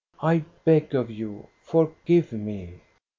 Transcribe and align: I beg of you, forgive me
I 0.23 0.45
beg 0.65 0.95
of 0.95 1.11
you, 1.11 1.45
forgive 1.63 2.31
me 2.31 2.79